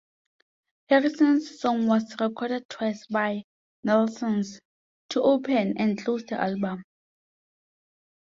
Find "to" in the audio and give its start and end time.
5.09-5.21